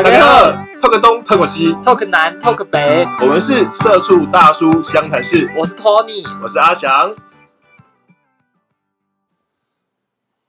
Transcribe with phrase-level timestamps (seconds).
[0.00, 6.24] 大家好，talk 东，talk 西，，Talk 南，Talk 北，我们是社畜大叔湘潭市，我是 Tony。
[6.40, 7.12] 我是阿翔。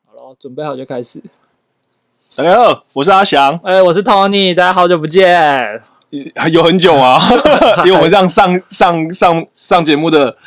[0.05, 1.23] 好了，准备好就开始。
[2.35, 5.81] 大家好，我是阿翔，哎、我是 Tony，大家好久不见。
[6.51, 7.19] 有很久啊，
[7.83, 10.37] 因为我们这样上上上上节目的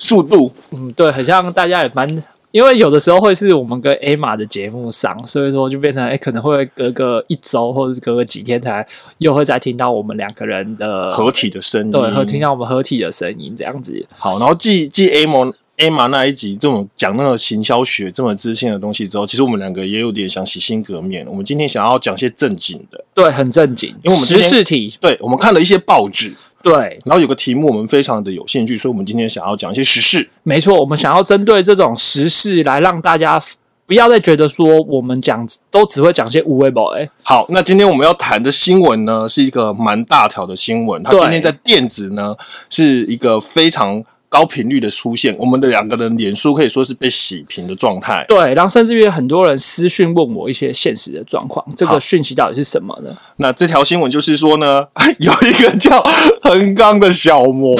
[0.00, 2.08] 速度，嗯，对，很像大家也蛮，
[2.56, 8.86] 因为有的时候会是我们跟 A 玛的节目上，所以说就变成哎、可能会隔个一周或者是隔个几天才
[9.18, 14.06] 又会再听到我们两个人的合体的声音，对，和听到我们合体的声音这样子。
[14.16, 21.26] 好，然后继继 A 模 A 玛那一集这种讲那个行销学这么知性的东西之后，其实我们两个也有点想洗心革面。
[21.28, 26.34] 我们今天想要讲些正经的，对，很正经，因为我们今天事题，对我们看了一些报纸，
[26.66, 30.28] 对，然后有个题目我们非常的有兴趣，所以我们今天想要讲一些时事。
[30.42, 33.40] 没错，我们想要针对这种时事来让大家
[33.86, 41.00] 不要再觉得说我们讲都只会讲些无谓宝哎，好，那今天我们要谈的新闻呢，是一个蛮大条的新闻。
[41.04, 42.34] 它今天在电子呢，
[42.68, 44.02] 是一个非常
[44.36, 45.34] 高频率的出现。
[45.38, 48.22] 我们的两个人脸书可以说是被洗屏的状态。
[48.28, 53.10] 对，然后甚至于很多人私讯问我一些现实的状况，这好个讯息到底是什么呢？
[53.38, 54.86] 那这条新闻就是说呢，
[55.20, 56.02] 有一个叫
[56.42, 57.74] 横纲的小魔，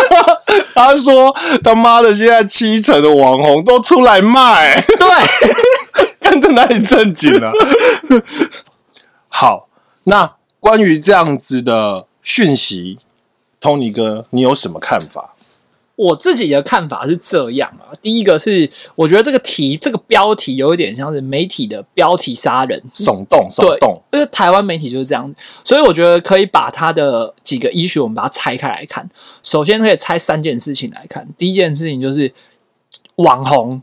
[0.76, 5.08] 他说他妈的，现在七成的网红都出来卖，对，
[6.20, 7.50] 看在哪里正经啊？
[9.28, 9.68] 好，
[10.04, 12.98] 那关于这样子的讯息
[13.62, 15.35] ，Tony 哥，你有什么看法？
[15.96, 17.90] 我自己的看法是这样啊。
[18.00, 29.08] 第一个是，我觉得这个题这个标题有一点像是媒体的标题杀人，耸动，耸动，，因为台湾媒体就是这样，所以我觉得可以把它的几个 issue 我们把它拆开来看。
[29.42, 32.30] 首先可以拆三件事情来看，第一件事情就是
[33.16, 33.80] 网红，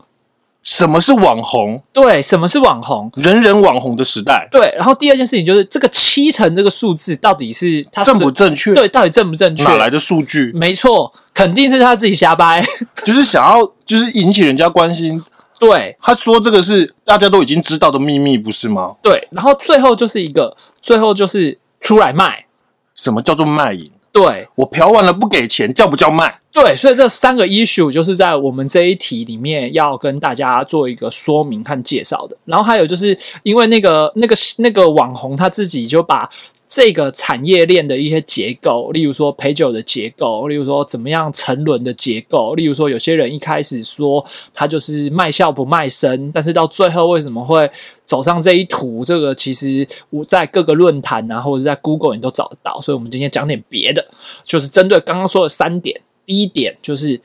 [0.62, 1.82] 什么是网红？
[1.92, 3.10] 对，什么是网红？
[3.16, 8.72] 人人网红的时代，对，然后第二件事情就是这个七成这个数字到底是它正不正确？
[8.72, 9.64] 对，到底正不正确？
[9.64, 10.52] 哪来的数据？
[10.54, 12.64] 没错，肯定是他自己瞎掰。
[13.04, 15.22] 就是想要，就是引起人家关心。
[15.58, 18.92] 对他说这个是大家都已经知道的秘密，不是吗？
[19.02, 22.46] 对，然后最后就是一个，最后就是出来卖。
[22.94, 23.90] 什么叫做卖淫？
[24.12, 26.38] 对我嫖完了不给钱，叫不叫卖？
[26.52, 32.36] 对，所以这三个 issue 就是在我们这一题里面要跟大家做一个说明和介绍的。
[32.44, 36.30] 然后还有就是因为那个那个那个网红他自己就把
[36.74, 47.70] 这个产业链的一些结构，例如说陪酒的结构，例如说怎么样沉沦的结构，例如说有些人一开始说他就是卖笑不卖身，但是到最后为什么会
[48.04, 49.04] 走上这一途？
[49.04, 52.76] 这个其实我在各个论坛啊，或者在 Google 你都找得到。
[52.80, 54.04] 所以我们今天讲点别的，
[54.42, 56.00] 就是针对刚刚说的三点。
[56.26, 57.20] 第一点就是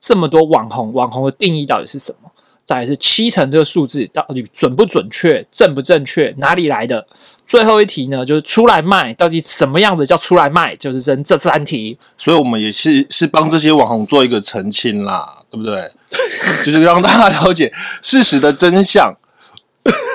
[0.00, 2.30] 这么多网红，网红的定义到底是什么？
[2.66, 7.06] 再来是七成这个数字到底准不准确、正不正确、哪里来的？
[7.46, 10.74] 最后一题呢，就是出来卖，到底什么样子叫出来卖？
[10.76, 11.98] 就是这这三题。
[12.16, 15.78] 所以我们也是是帮这些网红做一个澄清啦，对不对？
[16.64, 17.70] 就是让大家了解
[18.00, 19.14] 事实的真相。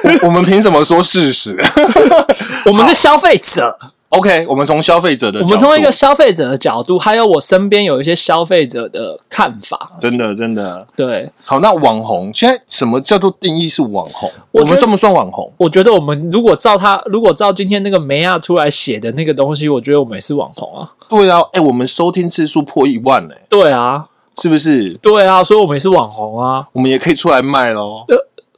[0.03, 1.55] 我我们凭什么说事实
[2.65, 3.77] 我们是消费者，
[4.09, 9.91] ？OK，我们从消费者的，我们从一个消费者的角度，还有我身边有一些消费者的看法。
[9.99, 11.59] 真的真的对，好。
[11.59, 14.31] 那网红现在什么叫做定义是网红？
[14.51, 15.51] 我我们算不算网红？
[15.57, 20.89] 我觉得我们如果照他，如果照今天那个梅亚出来写的那个东西，我觉得我们也是网红啊。
[21.09, 24.07] 对啊，哎、我们收听次数破一万嘞、对啊，
[24.41, 24.93] 是不是？
[24.93, 26.65] 对啊，所以我们也是网红啊。
[26.71, 28.05] 我们也可以出来卖喽。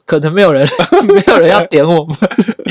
[0.04, 0.66] 可能没有人，
[1.08, 2.16] 没有人要点我们。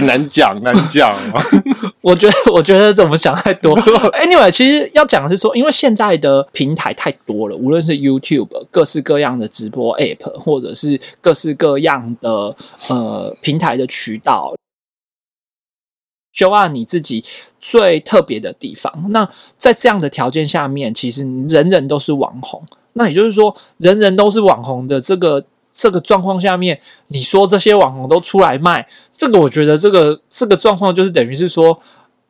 [0.06, 1.44] 难讲难讲啊。
[2.02, 3.78] 我觉得，我觉得怎么想太多。
[4.18, 12.56] Anyway，其实要讲的是说，因为现在的平台太多了，无论是 YouTube 各式各样的直播 App，或者是各式各样的
[12.90, 14.56] 呃平台的渠道，
[16.34, 17.24] 就按你自己
[17.59, 18.92] 最特别的地方。
[19.09, 22.63] 那在这样的条件下面，其实人人都是网红。
[22.94, 25.42] 那也就是说，人人都是网红的这个
[25.81, 28.88] 这个状况下面，你说这些网红都出来卖，
[29.18, 31.75] 这个我觉得这个这个状况就是等于是说，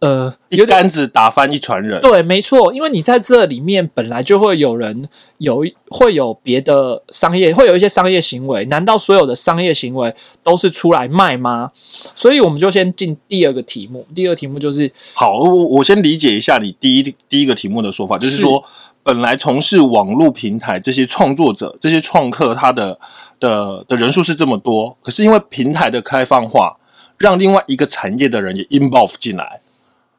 [0.02, 2.02] 呃，一有点竿子打翻一船人。
[2.02, 5.08] 对，没错，因为你在这里面本来就会有人
[5.38, 8.66] 有会有别的商业，会有一些商业行为。
[8.66, 10.12] 难道所有的商业行为
[10.42, 11.72] 都是出来卖吗？
[12.16, 14.04] 所以我们就先进第二个题目。
[14.16, 18.64] 第二个题目就是好，我我先理解一下你第一第一个题目的说法，就是是说，
[19.04, 23.00] 本来从事网络平台这些创作者、这些创客，他的
[23.40, 26.78] 的的人数是这么多，可是因为平台的开放化，
[27.20, 29.62] 让另外一个产业的人也 involve 进来，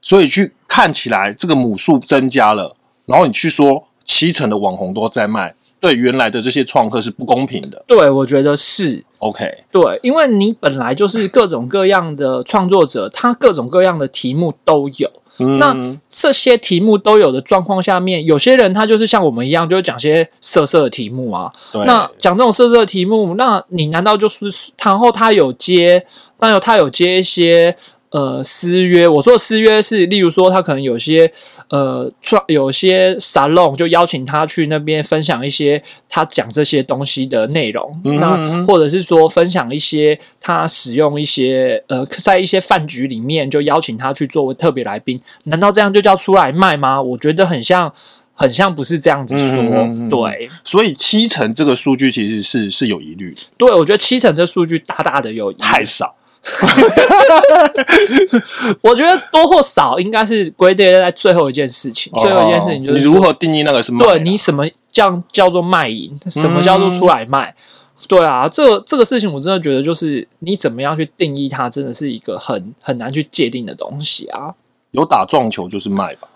[0.03, 2.77] 所以去看起来这个母数增加了，
[3.07, 7.83] 然后你去说七成的网红都在卖，对原来的这些创客是不公平的。
[7.87, 15.11] 对，我觉得是 OK，对，因为你本来就是各种各样的创作者，他各种各样的题目都有。
[15.39, 15.75] 嗯那
[16.11, 21.51] 这些题目都有的状况下面，有些人他就是像我们一样，就会讲些色色的题目啊。
[21.73, 24.45] 对，那讲这种色色的题目，那你难道就是
[24.85, 26.07] 然后他有接，
[26.39, 27.75] 那有他有接一些
[28.13, 29.07] 呃私约？
[29.09, 31.33] 我说的私约是，例如说他可能有些
[31.69, 47.03] 呃创有些 salon 就邀请他去那边分享一些他讲这些东西的内容，嗯那或者是说分享一些他使用一些呃在一些饭局里面就邀请他去作为特别来宾，难道这样就叫出来卖吗？
[47.03, 47.93] 我觉得很像。
[48.35, 56.17] 很像不是这样子说，嗯嗯嗯嗯对，所以七成这个数据其实是是有疑虑的，对，我觉得七成这数据大大的有疑虑太少。
[58.83, 62.13] 我觉得多或少应该是归类在最后一件事情。
[62.21, 64.09] 最后一件事情就是哦你如何定义那个是卖啊？
[64.09, 67.55] 对你什么叫叫做卖淫，什么叫做出来卖？
[68.09, 74.55] 对啊，这个这个事情我真的觉得就是你怎么样去定义它，真的是一个很很难去界定的东西啊。
[74.91, 76.27] 有打撞球就是卖吧，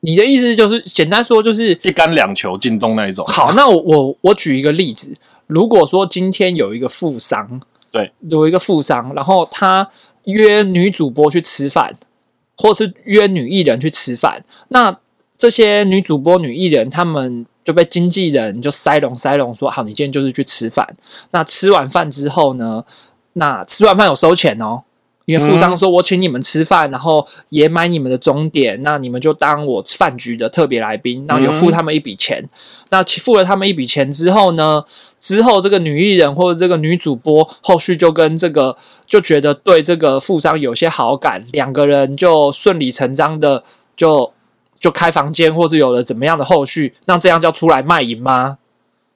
[0.00, 3.26] 你的意思就是简单说就是一杆两球进洞那一种。
[3.26, 5.16] 好，那我我我举一个例子，
[5.48, 7.60] 如果说今天有一个富商，
[7.94, 9.88] 对，有一个富商，然后他
[10.24, 11.94] 约女主播去吃饭，
[12.56, 14.98] 或是约女艺人去吃饭，那
[15.38, 20.96] 这些女主播、女艺人他们就被经纪人就塞拢塞拢说，好，你今天就是去吃饭。
[21.30, 22.84] 那吃完饭之后呢，
[23.34, 24.82] 那吃完饭有收钱哦。
[25.26, 32.46] 因为富商说：“我请你们吃饭，然后也买你们的终点，那你们就当我饭局的特别来宾，然后有付他们一笔钱。
[32.90, 34.84] 那付了他们一笔钱之后呢，
[35.20, 38.76] 之后这个女艺人或者这个女主播后续就跟这个
[39.06, 43.64] 就觉得对这个富商有些好感，两个人就顺理成章的
[43.96, 44.30] 就
[44.78, 48.58] 就开房间，或者有了怎么样的后续，那这样叫出来卖淫吗？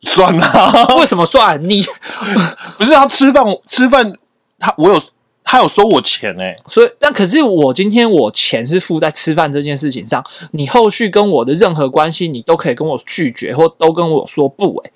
[0.01, 1.61] 算啊，为什么算？
[1.69, 1.83] 你
[2.79, 4.15] 不是他吃饭吃饭，
[4.59, 5.03] 他我有
[5.51, 14.93] 他有收我钱哎、所以，但可是我今天我钱是付在吃饭这件事情上，你后续跟我的任何关系，你都可以跟我拒绝，或都跟我说不、欸。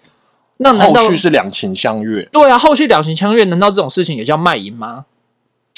[0.58, 2.58] 那难道后续是两情相悦，对啊？
[2.58, 5.06] 后续两情相悦，难道这种事情也叫卖淫吗？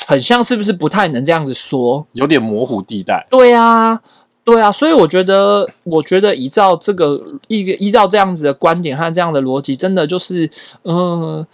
[0.09, 2.05] 很像是不是不太能这样子说？
[2.11, 3.25] 有点模糊地带。
[3.31, 4.01] 对啊，
[4.43, 10.51] 对啊，所以我觉得，我觉得依照这个一个依照这样子的观点和这样的逻辑，真的就是，
[10.83, 11.47] 嗯、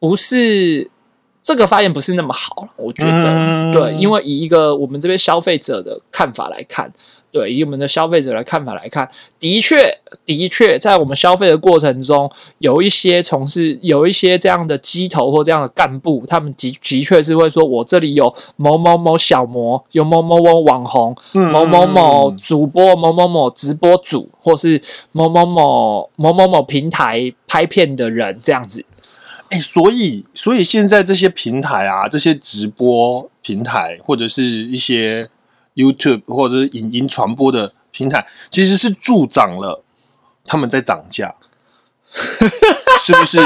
[0.00, 0.90] 不是
[1.44, 6.92] 这个发言不是那么好，我觉得，嗯对，因为以一个我们这边消费者的看法来看。
[7.30, 9.08] 对，以我们的消费者的看法来看，
[9.40, 24.80] 的确，的确，在我们消费的过程中，有一些从事有一些这样的机头或这样的干部，他们的的确是会说，我这里有某某某小模，有某某某网红，嗯某某某主播、某某某直播主，或是
[25.10, 28.84] 某某某某某某平台拍片的人，这样子。
[29.50, 35.30] 哎、所以所以现在这些平台啊，这些直播平台或者是一些
[35.74, 39.84] YouTube 或者是影音传播的平台，其实是助长了
[40.44, 41.34] 他们在涨价，
[43.04, 43.38] 是不是？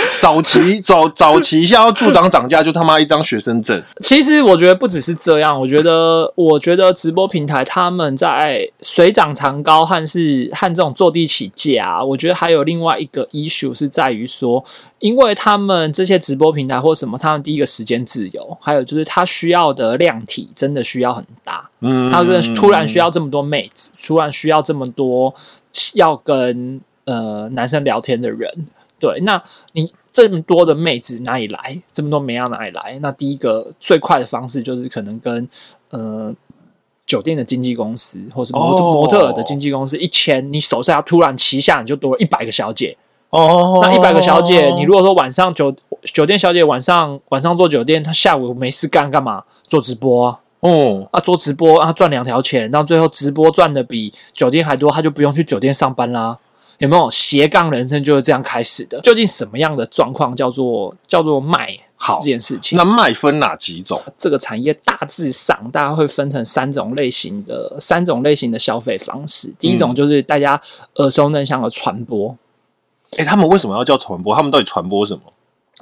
[0.20, 3.82] 早期早早期下要助长涨价，就他妈一张学生证。
[4.04, 14.62] 其实我觉得不只是这样，我觉得，我觉得直播平台他们在水涨船高和是和这种坐地起价、啊，我觉得还有另外一个 issue 是在于说，
[14.98, 25.34] 因为他们这些直播平台或什么，他们第一个时间自由，还有就是他需要的量体真的需要很大，嗯，他真的突然需要这么多妹子，突然需要这么多
[25.94, 28.48] 要跟呃男生聊天的人，
[29.00, 29.42] 对，那
[29.72, 31.82] 你这么多的妹子哪里来？
[31.90, 32.98] 这么多妹要哪里来？
[33.00, 35.48] 那第一个最快的方式就是可能跟
[35.88, 36.32] 呃
[37.06, 42.96] 酒店的经纪公司，或是模特、哦模特的经纪公司一签，你手下突然旗下你就多了一百个小姐。
[43.30, 49.44] 哦，那一百个小姐，你如果说晚上酒酒店小姐晚上晚上做酒店，她下午没事干干嘛？
[49.62, 50.40] 做直播啊。
[50.58, 56.36] 哦，啊，做直播啊，赚两条钱，到最后直播赚的比酒店还多，她就不用去酒店上班啦。
[56.80, 58.98] 有没有斜杠人生就是这样开始的？
[59.02, 62.76] 究竟什么样的状况叫做叫做卖好这件事情？
[62.78, 64.02] 那卖分哪几种？
[64.16, 69.52] 这个产业大致上大家会分成三种类型的三种类型的消费方式。
[69.58, 70.58] 第一种就是大家
[70.96, 72.34] 耳熟能详的传播，
[73.18, 74.34] 哎、他们为什么要叫传播？
[74.34, 75.20] 他们到底传播什么？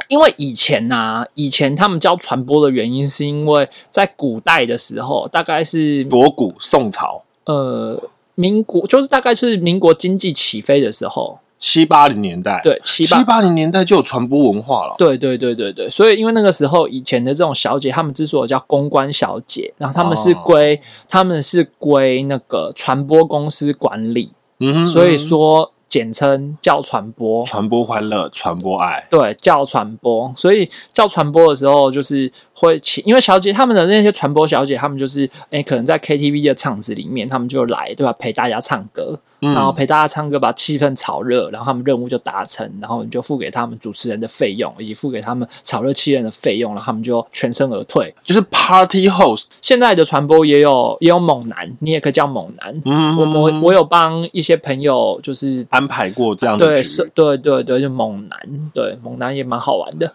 [0.09, 8.01] 因为以前呐、以前他们教传播的原因是因为在古代的时候，大概是锣鼓、宋朝、呃，
[8.39, 13.19] 民国就是大概是民国经济起飞的时候，七八零年代，对七八。
[13.19, 14.95] 七八零年代就有传播文化了。
[14.97, 20.41] 对对对对对，所以因为那个时候以前的这种小姐，她们之所以叫公关小姐，然后她们是哦。
[20.45, 24.31] 归、她们是归那个传播公司管理，
[24.61, 27.43] 嗯哼，所以说简称叫传播。
[27.45, 29.07] 传播欢乐，传播爱。
[29.11, 38.13] 对，叫传播，所以叫传播的时候，就是会请，因为小姐他们的那些传播小姐，他们就是，哎，可能在 KTV 的场子里面，他们就来，对吧？
[38.13, 48.13] 陪大家唱歌，嗯然后陪大家唱歌，把气氛炒热，然后他们任务就达成，然后你就付给他们主持人的费用，以及付给他们炒热气氛的费用，然后他们就全身而退。
[48.23, 52.83] 就是 party host，现在的传播也有也有猛男，你也可以叫猛男。
[52.85, 58.39] 嗯，我我我有帮一些朋友，就是安排过这样的对，是，，对对对，就猛男，
[58.75, 60.13] 对猛男也蛮好玩的。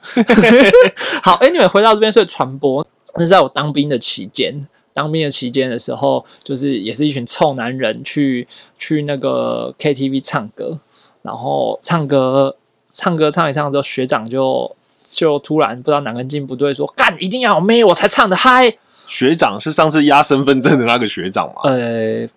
[1.23, 8.47] 好，哎，你们回到这边，所以传播那是在我当兵的期间，当兵的期间的时候，就是也是一群臭男人去
[8.77, 10.79] 去那个 KTV 唱歌，
[11.21, 12.55] 然后唱歌
[12.93, 18.77] 唱歌唱一唱之后，学长就就突然不知道哪根筋不对，说干一定要有妹我才唱的嗨。
[19.05, 21.61] 学长是上次压身份证的那个学长吗？
[21.65, 22.27] 呃，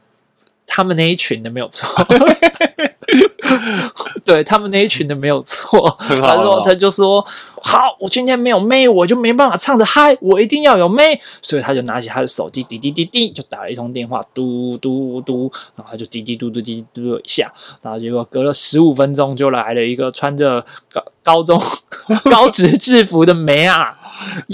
[0.66, 1.88] 他们那一群的没有错，
[4.24, 5.96] 对他们那一群的没有错。
[5.98, 7.24] 他说，他就说，
[7.62, 11.20] 好，我今天没有妹，我就没办法唱的嗨，我一定要有妹。
[11.42, 21.60] 所以他就拿起他的手机，滴滴滴滴，就打了一通电话，嘟嘟嘟，然后他就滴滴嘟嘟滴嘟嘟一下，然后结果隔了十五分钟，就来了一个穿着高高中
[22.30, 23.90] 高职制服的梅啊，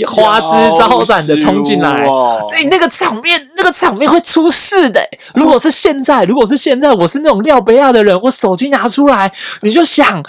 [0.06, 0.48] 花枝
[0.78, 2.06] 招展的冲进来。
[2.06, 10.24] 哦哎、那个场面，那个场面会出事的、欸如果是现在，如果是现在，我是那种廖贝亚的人，我手机拿出来，你就想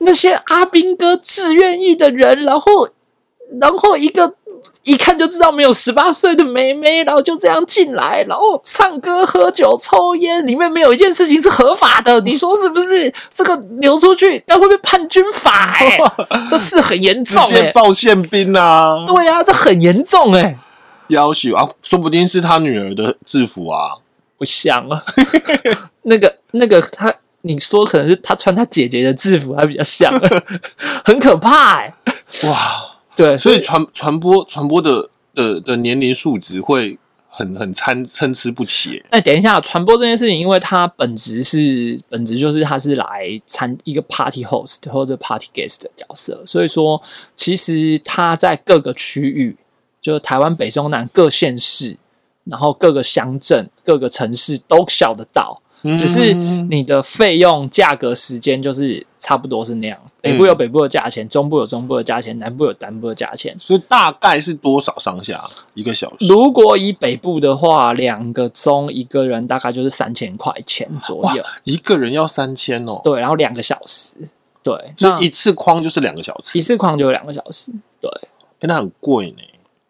[0.00, 2.88] 那些阿兵哥自愿意的人，然后，
[3.58, 4.34] 然后一个
[4.86, 13.12] 一看就知道没有十八岁的妹妹，然后就这样进来，然后唱歌、喝酒、抽烟，里面没有一件事情是合法的， 你说是不是？
[13.34, 15.98] 这个流出去，那会被判军法、欸？
[16.48, 19.04] 这事很严重、直欸，接报宪兵啊！
[19.06, 20.56] 对啊，这很严重哎、
[21.08, 23.90] 要求啊，说不定是他女儿的制服啊。
[24.38, 25.02] 不像啊，
[26.02, 30.12] 那个那个他，你说可能是他穿他姐姐的制服还比较像，
[31.02, 31.90] 很可怕哎、
[32.44, 39.04] 哇，对，所以传传播传播的的的年龄数值会很很参参差不齐耶。
[39.10, 47.02] 那等一下，传播这件事情，因为它本质是本质就是它是来参一个 party host 或者 party guest 的角色，所以说
[47.34, 49.56] 其实它在各个区域，
[50.00, 51.96] 就是台湾北中南各县市，
[52.44, 55.62] 然后各个乡镇、各个城市都晓得到。
[55.96, 59.98] 只是嗯你的费用、价格、时间就是差不多是那样。
[60.20, 63.56] 北部有北部的价钱，中部有中部的价钱，南部有南部的价钱。
[63.58, 66.28] 所以大概是多少上下一个小时？
[66.28, 71.42] 如果以北部的话，两个钟一个人大概就是三千块钱左右。
[71.64, 73.00] 一个人要三千哦。
[73.02, 74.14] 对，然后两个小时。
[74.62, 77.72] 对，那所以一次框就是两个小时，一次框就有两个小时。
[78.00, 78.08] 对，
[78.60, 79.42] 诶那很贵呢。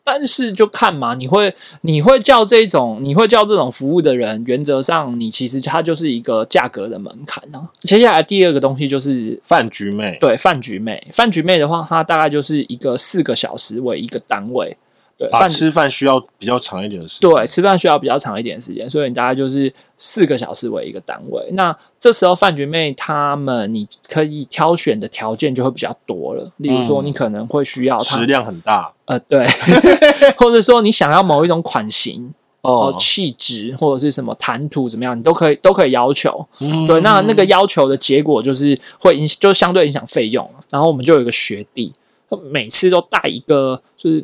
[0.09, 7.69] 但是就看嘛，你会你会叫这种你会叫这种服务的人，原则上你其实它就是一个价格的门槛啊。
[7.83, 14.77] 接下来第二个东西就是饭局妹，对饭局妹，饭局妹的话，它大概就是一个四个小时为一个单位。
[15.19, 17.31] 对，吃饭需要比较长一点的时间。
[17.31, 21.43] 对，吃饭需要比较长一点时间，所以你大概就是四个小时为一个单位。
[21.53, 29.47] 那这时候饭局妹他们你可以挑选的条件就会比较多了，例如说嗯你可能会需要它食量很大呃对，
[30.37, 32.35] 或者说你想要某一种款型。
[32.63, 32.97] 哦哦，。
[32.99, 36.45] 气质或者是什么谈吐怎么样，你都可以都可以要求。
[36.59, 40.51] 嗯对，那那个要求的结果就是会影，就相对影响费用。
[40.69, 41.93] 然后我们就有一个学弟，
[42.29, 44.21] 他每次都带一个，就是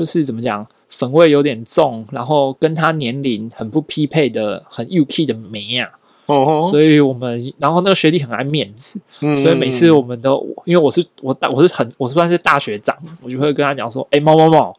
[0.00, 5.90] 就是怎么讲，粉味有点重，然后跟他年龄很不匹配的、很 UK 的妹啊。
[6.24, 14.74] 哦，所以我们，然后那个学弟很爱面子，嗯所以每次我们都，因为我是我大我是很我算是大学长，我就会跟他讲说，哎、某某某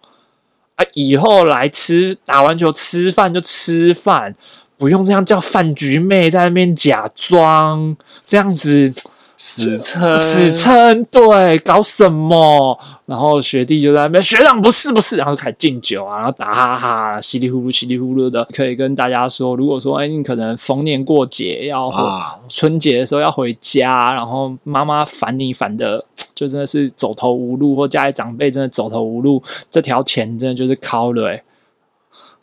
[0.75, 4.33] 啊，以后来吃打完球吃饭就吃饭，
[4.77, 8.91] 不用这样叫饭局妹在那边假装这样子
[9.43, 12.79] 死撑死撑，对，搞什么？
[13.07, 21.89] 然后学弟就在那边，学长不是不是，然后开始敬酒啊，然后打哈哈，稀里呼噜稀里呼噜的，可以跟大家说，如果说哎，你可能逢年过节要
[22.49, 26.05] 春节的时候要回家，然后妈妈烦你烦的，
[26.35, 31.43] 就真的是走投无路，或家里长辈真的走投无路，这条钱真的就是靠了、欸，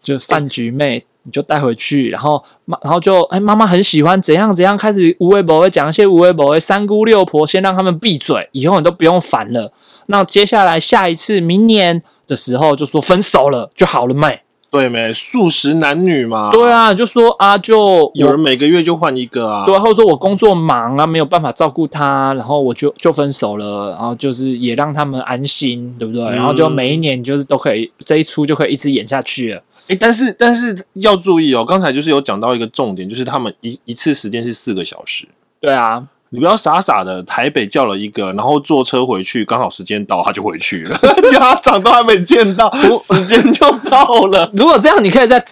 [0.00, 1.04] 就是饭局妹。
[1.28, 9.70] 你就带回去，然后妈，然后就哎，妈妈很喜欢怎样怎样，开始无微不微讲一些无微不微，三姑六婆先让他们闭嘴，以后你都不用烦了。
[10.06, 14.40] 那接下来下一次明年的时候就说分手了就好了没？
[14.70, 15.10] 对没？
[15.14, 26.22] 素食男女嘛，对，啊，就说啊，就有人每个月就换一个啊，对啊，或者说我工作忙啊，没有办法照顾他，然后我就就分手了，然后就是也让他们安心，对不对？
[26.22, 29.62] 然后就每一年就是都可以这一出就可以一直演下去了。
[29.88, 35.26] 哎，但是但是要注意哦，刚才就是有讲到一个重点，就是他们一一次时间是四个小时，
[35.60, 40.94] 对啊，你不要傻傻的台北叫了一个，然后坐车回去，刚好时间到他就回去了，
[41.30, 45.42] 家长都还没见到， 时间就到了，如果这样，你可以在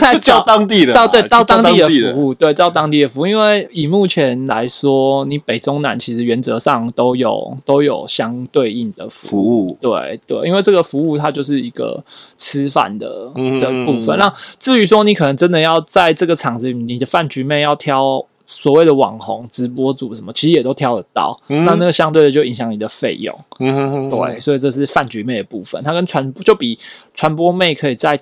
[0.00, 9.78] 在叫当地的，到对到当地的的服务，对到当地的服务，因为以目前来说，你北中南其实原则上都有都有相对应的服服务。
[9.80, 12.02] 对对，因为这个服务它就是一个
[12.38, 14.18] 吃饭的嗯的部分。
[14.18, 21.38] 那至于说你可能真的要在这个场子里，你的饭局妹要挑所谓的网红、直播主什么，其实也都挑得到。
[21.48, 23.34] 嗯那那个相对的就影响你的费用。
[23.58, 26.78] 嗯哼哼，对，所以这是饭局妹的部分，它跟传就比
[27.14, 28.18] 传播妹可以再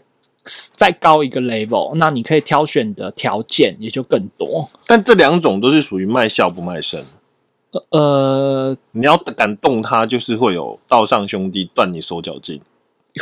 [0.76, 4.68] 再高一个 level，那你可以挑选的条件也就更多。
[4.86, 7.04] 但这两种都是属于卖笑不卖身。
[7.90, 12.60] 呃，你要敢动他，就是会有道上兄弟断你手脚筋。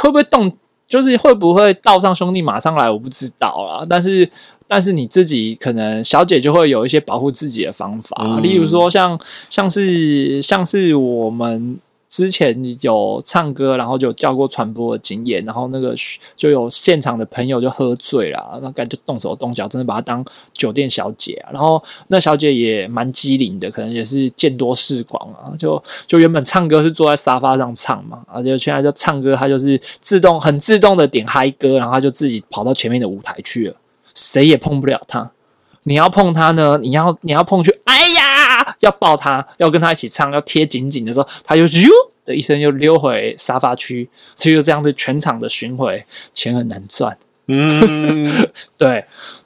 [0.00, 0.52] 会不会动？
[0.86, 2.90] 就是会不会道上兄弟马上来？
[2.90, 3.86] 我不知道啦。
[3.88, 4.28] 但是，
[4.70, 11.76] 但是你自己可能小姐就会有一些保护自己的方法，嗯例如说像像是像是我们
[12.08, 15.92] 之前有唱歌，然后就有叫过传播的经验，然后那个
[16.36, 21.50] 就有现场的朋友就喝醉了，那感觉动手动脚，真的把她当酒店小姐啊。
[21.52, 33.76] 然后那小姐也蛮机灵的，可能也是见多识广啊，就就原本唱歌是坐在沙发上唱嘛，而且现在就唱歌，她就是自动很自动的点嗨歌，然后她就自己跑到前面的舞台去了，
[34.20, 35.32] 谁也碰不了他。
[35.84, 41.88] 你要碰他呢，你要你要碰去，哎呀，要抱他，要跟他一起唱，要贴紧紧的时候，他就咻
[42.26, 47.16] 的一声又溜回沙发区，就就这样子全场的巡回，钱很难赚。
[47.46, 48.30] 嗯，
[48.76, 49.02] 对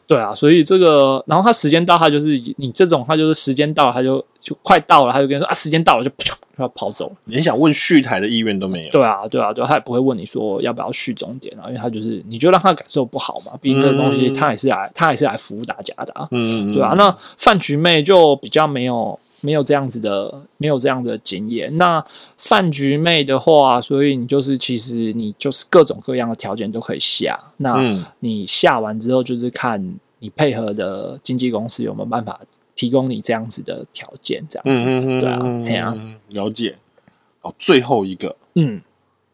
[0.09, 6.11] 对啊，所以这个，然后他时间到，他就是你这种，他就是时间到，他就就快到了，他就跟你说啊，时间到了 就
[6.59, 7.17] 要跑走了。
[7.25, 8.91] 连想问续台的意愿都没有。
[8.93, 16.29] 对啊，对啊，对啊，他也不会问你说要不要续终点啊，因为他就是你就让他感受不好嘛，毕竟这个东西嗯他也是来他也是来服务大家的啊。
[16.31, 21.75] 嗯，嗯，对啊，那饭局妹就比较没有没有这样子的没有这样的经验。
[21.79, 22.05] 那
[22.37, 27.41] 饭局妹的话，所以你就是其实你就是各种各样的条件都可以下。
[27.57, 32.39] 那嗯你下完之后，就是看你配合的经纪公司有没有办法
[32.75, 34.83] 提供你这样子的条件，这样子。
[34.85, 36.77] 嗯嗯嗯，对啊嗯嘿啊嗯了解。
[37.43, 38.81] 哦，最后一个嗯，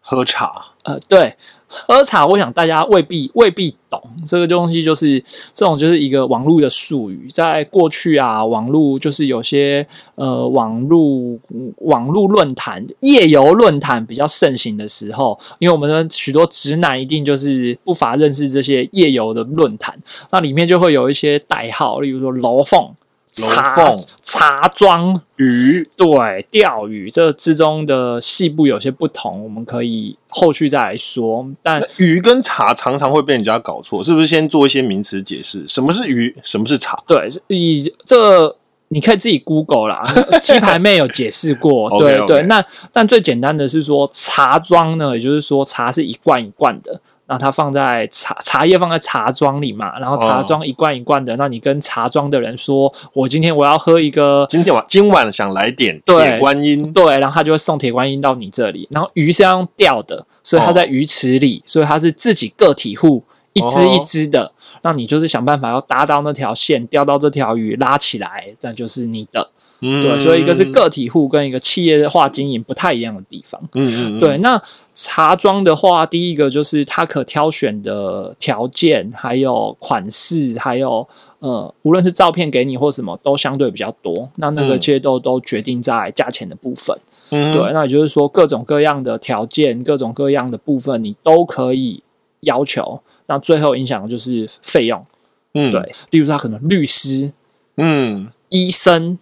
[0.01, 1.37] 喝茶，呃，对，
[1.69, 5.23] 喝茶，我想大家未必未必懂这个东西，就是
[5.53, 7.29] 这种就是一个网络的术语。
[7.31, 11.39] 在过去啊，网络就是有些呃网络
[11.83, 19.97] 网络论坛、夜游论坛比较盛行的时候，因为我们的许多直男一定就是不乏认识这些夜游的论坛，
[20.33, 22.93] 那里面就会有一些代号，例如说楼凤。
[23.41, 31.47] 楼茶凤茶庄鱼，对钓鱼这之中的细部有些不同，我们可以后续再来说。
[31.63, 34.31] 但鱼跟茶常常会被人家搞错，是不是？
[34.31, 36.97] 先做一些名词解释，什么是鱼，什么是茶？
[37.05, 40.03] 对，以这你可以自己 Google 啦，
[40.41, 41.91] 鸡排妹有解释过。
[41.99, 47.01] 对对，那但最简单的是说茶庄呢，也就是说茶是一罐一罐的。
[47.31, 58.89] 那它放在茶茶叶放在茶庄里嘛，然后茶庄一罐一罐的，那你跟茶庄的人说，我今天我要喝一个今天晚今晚想来点对铁观音，对，然后他就会送铁观音到你这里。
[58.91, 64.51] 然后鱼是要用钓的，所以它在鱼池里，所以它是自己个体户，一只一只的。
[64.83, 69.51] 那你就是想办法要搭到那条线，钓到这条鱼，拉起来，那就是你的。
[69.83, 73.59] 嗯对，所以一个是，个体户跟一个企业化经营不太一样的地方。
[73.73, 74.61] 嗯嗯，嗯对，，那
[75.03, 81.09] 茶庄的话，第一个就是它可挑选的条件，还有款式，还有
[81.39, 84.31] 呃，无论是照片给你或什么，都相对比较多。
[84.37, 86.95] 那那个嗯其实都都决定在价钱的部分。
[87.31, 92.03] 嗯对，，那也就是说，各种各样的条件、各种各样的部分，你都可以
[92.41, 93.01] 要求。
[93.27, 95.07] 那最后影响的就是费用。
[95.55, 97.33] 嗯，对，例如说他可能律师、
[97.77, 99.19] 嗯，医生，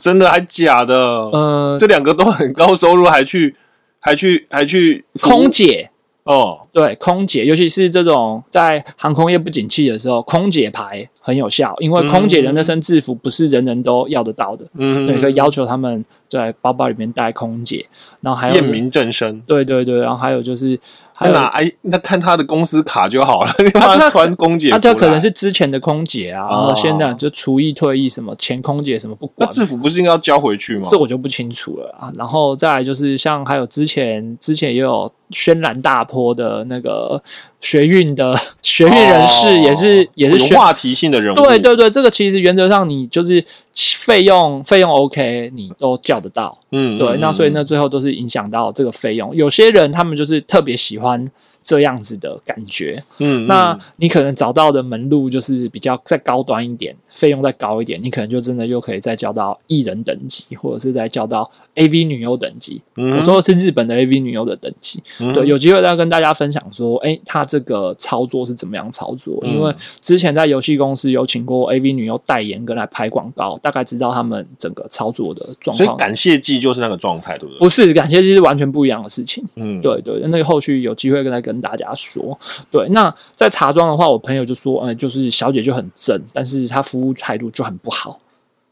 [0.00, 0.94] 真的还假的？
[0.96, 3.56] 呃，这两个都很高收入，还去
[4.04, 5.90] 还去还去空姐。
[6.24, 17.84] 哦，对，空姐，尤其是这种在航空业不景气的时候，空姐牌很有效，因为空姐的那身制服不是人人都要得到的，嗯，对，可以要求他们在包包里面带空姐，
[18.22, 19.38] 然后还有验明正身。
[19.42, 20.80] 对对对，然后还有就是
[21.14, 30.88] 还有那哪哎，那看他的公司卡就好了， 他穿空姐服来，那这可能是之前的空姐啊，然后哦现在就厨艺退役什么前空姐什么不管，那制服不是应该要交回去吗？
[30.90, 32.12] 这我就不清楚了啊。
[32.16, 37.22] 然后再来就是像还有之前之前也有轩然大波的那个
[37.60, 43.44] 学运的 学运人士，哦也是、也是宣有话题性的人物，对对对，这个其实原则上你就是
[43.74, 46.56] 费用费用 OK，你都叫得到。
[46.70, 49.34] 嗯，对，嗯那所以呢，最后都是影响到这个费用。
[49.34, 51.28] 有些人他们就是特别喜欢
[51.64, 53.02] 这样子的感觉。
[53.18, 62.82] 嗯，那嗯你可能找到的门路就是比较再高端一点，费用再高一点，你可能就真的又可以再叫到艺人等级，或者是再叫到 AV 女优等级。
[62.96, 65.02] 嗯我说的是日本的 AV 女优的等级。
[65.20, 69.38] 嗯对，有机会再跟大家分享说，哎，他这个操作是怎么样操作？
[69.42, 75.76] 嗯因为之前在游戏公司有请过 AV 女优代言跟来拍广告，大概知道他们整个操作的状况。
[75.76, 77.58] 所以感谢季就是那个状态，对不对？
[77.60, 79.42] 不是感谢，其实完全不一样的事情。
[79.54, 82.38] 嗯，对对，那个后续有机会跟再跟大家说。
[82.70, 88.20] 对，那在茶庄的话，我朋友就说，嗯，就是小姐就很正，但是她服务态度就很不好，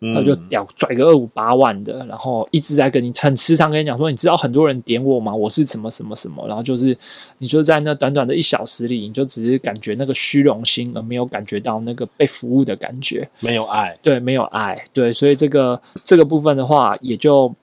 [0.01, 5.35] 嗯，她就屌拽个二五八万的，然后一直在跟你很时常跟你讲说，你知道很多人点我吗？
[5.35, 6.97] 我是什么什么什么，然后就是
[7.39, 13.29] 你就在那短短的一小时里，你就只是感觉那个虚荣心，而没有感觉到那个被服务的感觉。
[13.41, 17.55] 没有爱，对，没有爱，对，所以这个这个部分的话，也就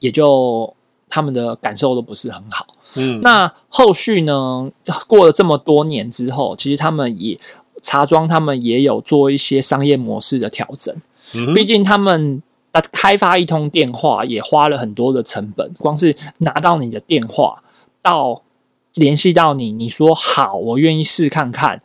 [0.00, 0.72] 也就
[1.08, 2.66] 他们的感受都不是很好。
[2.94, 4.70] 嗯，那后续呢？
[5.06, 7.38] 过了这么多年之后，其实他们也
[7.82, 10.94] 茶庄，他们也有做一些商业模式的调整。
[11.34, 17.62] 嗯毕竟他们呃开发一通电话也花了很多的成本，光是拿到你的电话
[18.02, 18.42] 到
[18.94, 21.80] 联系到你，你说好，我愿意试看看。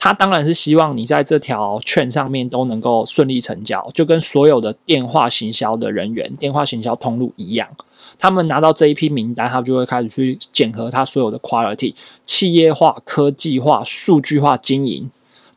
[0.00, 7.68] 他当然是希望你在这条券上面都能够顺利成交，就跟所有的电话行销的人员、电话行销通路一样。
[8.18, 15.08] 他们拿到这一批名单，他们就会开始去检核他所有的 quality、企业化、科技化、数据化经营。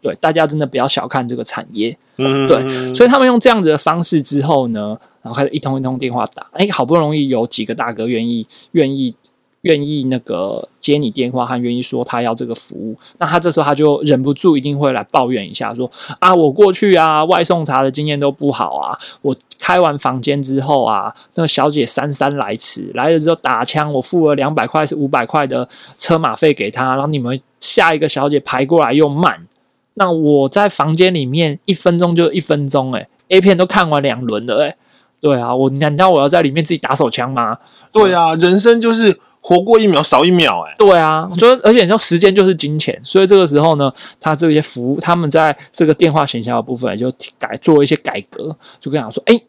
[0.01, 1.95] 对，大家真的不要小看这个产业。
[2.17, 9.13] 嗯，对嗯所以他们用这样子的方式之后呢，然后开始一通一通电话打，哎，好不容易有几个大哥愿意愿意
[9.62, 29.47] 愿意那个接你电话，和愿意说他要这个服务，那他这时候他就忍不住一定会来抱怨一下，说啊，我过去啊外送茶的经验都不好啊，我开完房间之后啊，那个小姐姗姗来迟，来了之后打枪，我付了两百块是五百块的车马费给他，然后你们下一个小姐排过来又慢。
[29.95, 34.78] 那我在房间里面一分钟就一分钟、欸，A 片都看完两轮了、欸，
[35.19, 37.58] 对啊，我难道我要在里面自己打手枪吗？
[37.91, 49.41] 对啊，人生就是活过一秒少一秒，哎，对啊，所以而且你说时间就是金钱，所以这个时候呢，他这些服务，他们在这个电话行销的部分就改做一些改革，就跟他说，哎、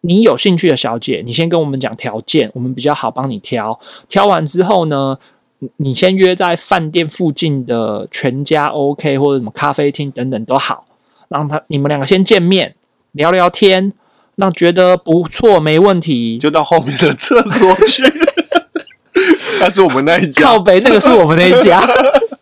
[0.00, 3.78] 你有兴趣的小姐，你先跟我们讲条件，我们比较好帮你挑。
[4.08, 5.16] 挑完之后呢，
[5.60, 10.84] 你你先约在饭店附近的全家 OK 或者什么咖啡厅等等都好，
[11.28, 12.74] 让他你们两个先见面
[13.12, 13.92] 聊聊天，
[14.34, 18.02] 那觉得不错没问题，就到后面的厕所去。
[19.60, 20.42] 那是我们那一家。
[20.42, 21.80] 靠，北那个是我们那一家，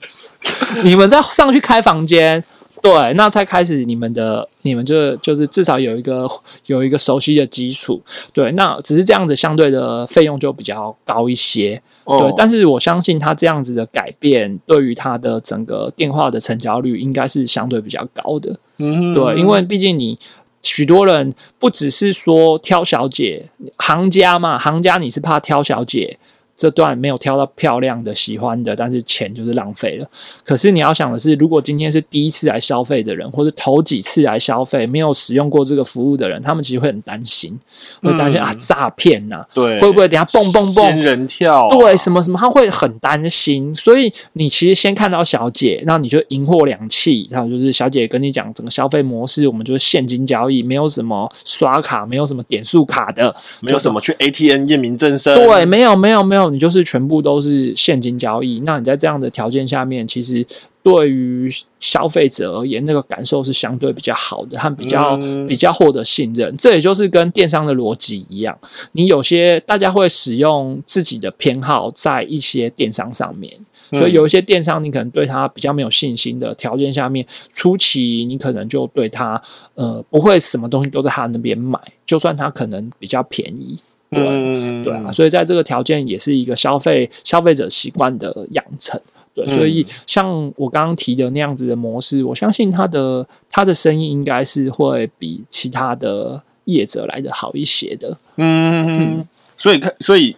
[0.84, 2.42] 你们再上去开房间，
[2.82, 6.26] 对，那才开始你们的，你们就就是至少有一个
[6.66, 20.18] 有一个熟悉的基础，对，那只是这样子相对的费用就比较高一些，对哦，，但是我相信他这样子的改变，对于他的整个电话的成交率应该是相对比较高的，嗯对，因为毕竟你
[20.62, 26.18] 许多人不只是说挑小姐，行家嘛，行家你是怕挑小姐。
[26.56, 30.08] 这段没有挑到漂亮的、喜欢的，但是钱就是浪费了。
[30.44, 37.56] 可是你要想的是，如果今天是第一次来消费的人，或者头几次来消费，没有使用过这个服务的人，他们其实会很担心，
[38.02, 38.42] 会担心、嗯。
[38.42, 40.84] 啊诈骗呐，对，会不会等下蹦蹦蹦？
[40.86, 58.60] 仙人跳啊，对，什么什么，他会很担心，所以你其实先看到小姐，那你就赢货两气，然后就是小姐跟你讲整个消费模式，我们就是现金交易，没有什么刷卡，没有什么点数卡的，没有什么去 ATM 验明正身，对，没有没有没有，你就是全部都是现金交易。
[58.60, 60.46] 那你在这样的条件下面，其实
[60.82, 66.54] 对于消费者而言，那个感受是相对比较好的，和比较、嗯比较获得信任。
[66.56, 68.58] 这也就是跟电商的逻辑一样，
[68.92, 73.52] 你有些大家会使用自己的偏好在一些电商上面。
[73.92, 79.40] 所以有一些电商，你可能对它比较没有信心的条件下面，初期你可能就对它
[79.74, 89.00] 呃不会什么东西都在他那边买，就算他可能比较便宜，对嗯，对啊，所以在这个条件也是一个消费消费者习惯的养成。
[89.34, 98.16] 对，嗯所以像我刚刚提的那样子的模式，我相信它的它的生意应该是会比其他的业者来的好一些的。
[98.36, 100.34] 嗯，所以看，所以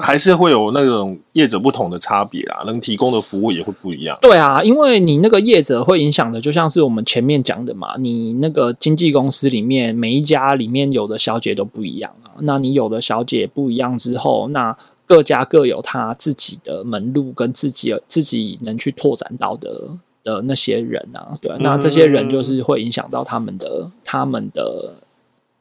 [0.00, 4.18] 还是会有那种业者不同的差别啦，能提供的服务也会不一样。
[4.22, 12.32] 对啊，因为你那个业者会影响的，就像是我们前面讲的嘛，你那个经纪公司里面每一家里面有的小姐都不一样啊。
[12.40, 14.74] 那你有的小姐不一样之后，那
[15.04, 19.90] 各家各有他自己的门路跟自己自己能去拓展到的
[20.24, 24.94] 的那些人啊，对那这些人就是会影响到他们的他们的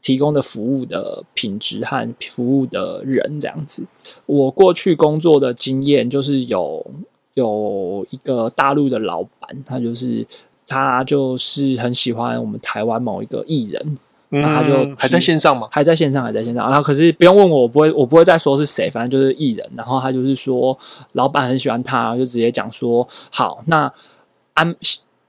[0.02, 3.86] 提供的服务的品质和服务的人这样子。
[4.26, 6.86] 我过去工作的经验就是有
[7.36, 10.26] 有一个大陆的老板，他就是
[10.68, 13.98] 他就是很喜欢我们台湾某一个艺人，
[14.32, 15.68] 嗯那他就还在线上吗？
[15.72, 16.66] 还在线上，还在线上。
[16.70, 19.70] 然后可是不用问我，我不会，我不会再说是谁，反正就是艺人。
[19.76, 20.78] 然后他就是说，
[21.14, 23.92] 老板很喜欢他，然后就直接讲说，好，那
[24.54, 24.76] 安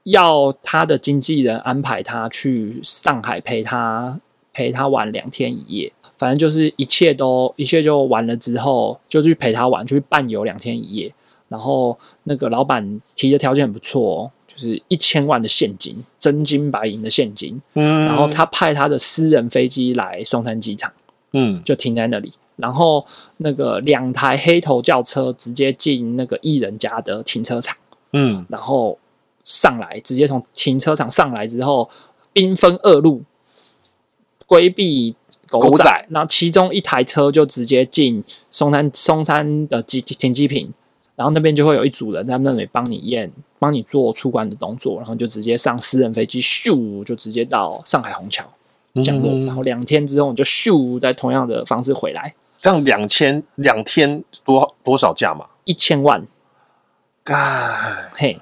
[0.03, 4.19] 要他的经纪人安排他去上海陪他
[4.53, 5.91] 陪他玩两天一夜。
[6.17, 11.13] 反正就是一切都一切就完了之后，就去陪他玩，就去伴游两天一夜。
[11.49, 17.61] 然后那个老板提的条件很不错哦，就是一千万的现金，真金白银的现金。
[17.73, 20.91] 嗯，然后他派他的私人飞机来松山机场，
[21.33, 22.31] 嗯就停在那里。
[22.55, 23.05] 然后
[23.37, 27.75] 那个两台黑头轿车直接进那个艺人家的停车场，
[28.13, 28.97] 嗯然后
[29.43, 31.89] 上来，直接从停车场上来之后，
[32.31, 33.21] 兵分二路
[34.45, 35.15] 规避
[35.47, 40.71] 狗仔，然后其中一台车就直接进松山松山的机停机坪，
[41.15, 43.31] 然后那边就会有一组人在那里帮你验。
[43.59, 48.43] 帮你做出关的动作，然后就直接上私人飞机，咻就直接到上海虹桥
[49.01, 55.45] 降落，嗯然后两天之后你就咻在同样的方式回来，这样两千两天多多少价嘛？
[55.63, 56.27] 一千万，
[57.23, 58.37] 干，嘿，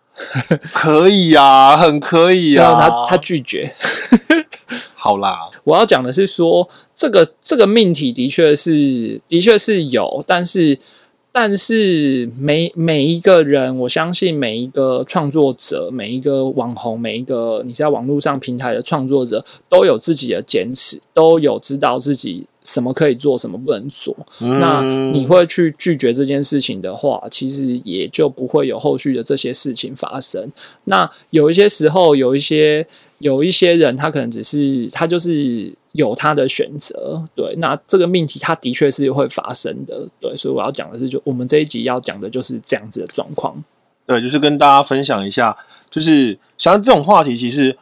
[0.72, 3.74] 可以呀、很可以呀、然后他他拒绝。
[5.06, 10.76] 好啦，我要讲的是说，这个这个命题的确是的确是有，但是
[11.30, 24.14] 但是每每一个人，我相信每一个创作者，每一个网红，每一个你在网络上平台的创作者，都有自己的坚持，都有知道自己什么可以做，什么不能做。
[24.40, 30.50] 那嗯你会去拒绝这件事情的话，其实也就不会有后续的这些事情发生。
[30.84, 32.86] 那有一些时候，有一些
[33.18, 37.54] 有一些人，他可能只是他就是有他的选择，对。
[37.58, 40.34] 那这个命题，它的确是会发生的，对。
[40.36, 43.62] 所以我要讲的是，就我们这一集要讲的就是这样子的状况。
[44.06, 45.56] 对，就是跟大家分享一下，
[45.88, 47.76] 就是像这种话题，其实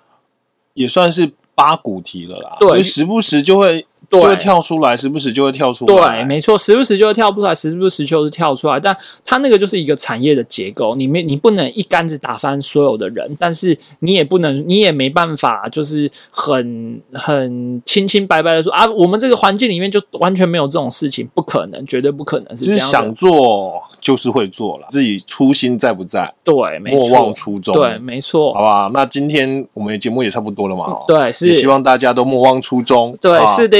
[0.74, 2.56] 也算是八股题了啦。
[2.58, 3.86] 对时不时就会对
[4.20, 6.18] 就会跳出来，时不时就会跳出来。
[6.18, 22.84] 对，没错，时不时就会跳出来，时不时就是跳出来，但它那个就是一个产业的结构，你没你不能一竿子打翻所有的人，但是你也不能，你也没办法，就是很很清清白白的说啊，我们这个环境里面就完全没有这种事情，不可能，绝对不可能是这样的。
[22.86, 27.74] 想做就是会做了，自己初心在不在，对，没莫忘，初衷。
[27.74, 28.90] 对，，没错好，吧。
[28.92, 33.16] 那今天我们的节目也差不多了嘛，哦对，是也，希望大家都莫忘初衷。
[33.20, 33.76] 对，啊是的，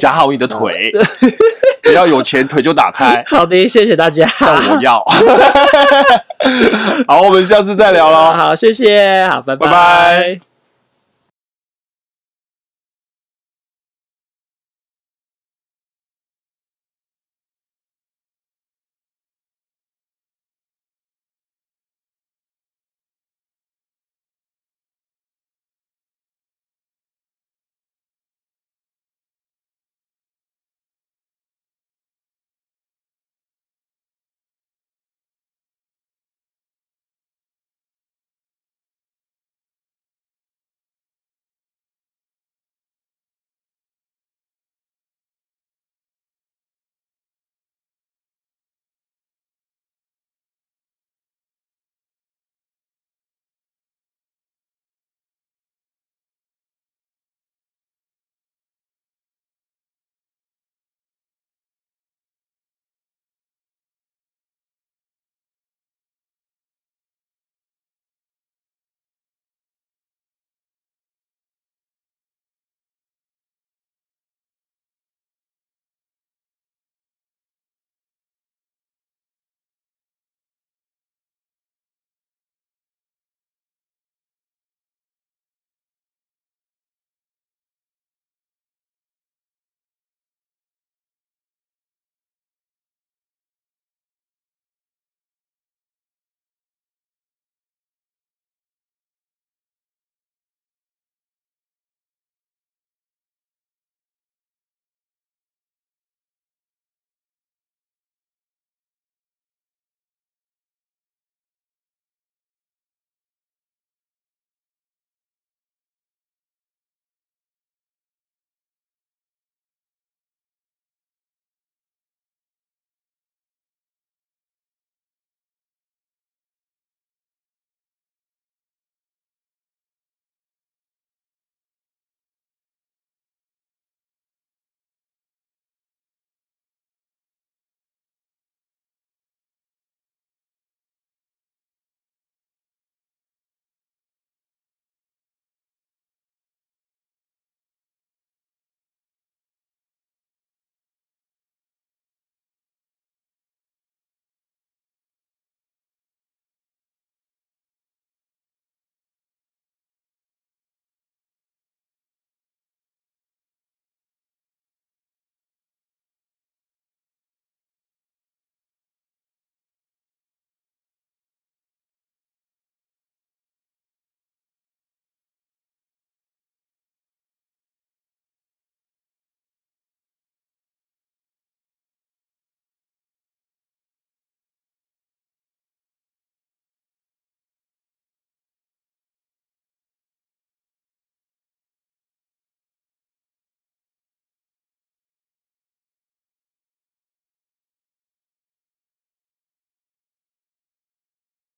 [0.00, 0.92] 夹好你的腿，
[1.82, 5.02] 不要有钱腿就打开，好的，谢谢大家，但我要。
[7.06, 8.32] 好，我们下次再聊喽。
[8.32, 9.56] 好，谢谢，好，拜。
[9.56, 10.51] 拜拜